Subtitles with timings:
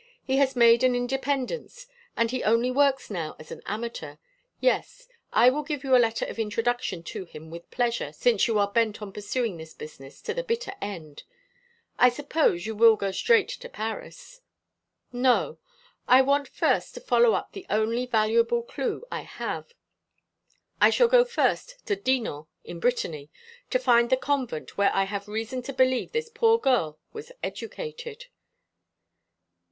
[0.23, 1.85] He has made an independence,
[2.17, 4.15] and he only works now as an amateur.
[4.59, 8.57] Yes, I will give you a letter of introduction to him with pleasure, since you
[8.57, 11.21] are bent on pursuing this business to the bitter end.
[11.99, 14.41] I suppose you will go straight to Paris.
[15.13, 15.59] "No.
[16.07, 19.71] I want first to follow up the only valuable clue I have.
[20.81, 23.29] I shall go first to Dinan, in Brittany,
[23.69, 28.25] to find the convent, where I have reason to believe this poor girl was educated."